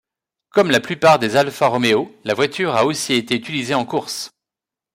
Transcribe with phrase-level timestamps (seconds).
[0.49, 4.31] Comme la plupart des Alfa Roméo, la voiture a aussi été utilisée en course.